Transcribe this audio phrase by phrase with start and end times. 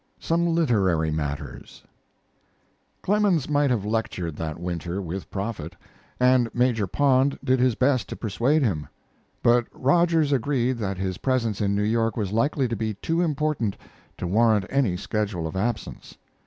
[0.19, 1.83] SOME LITERARY MATTERS
[3.03, 5.75] Clemens might have lectured that winter with profit,
[6.19, 8.87] and Major Pond did his best to persuade him;
[9.43, 13.77] but Rogers agreed that his presence in New York was likely to be too important
[14.17, 16.17] to warrant any schedule of absence.